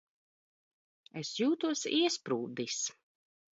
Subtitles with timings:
[1.21, 2.83] Es jūtos iesprūdis.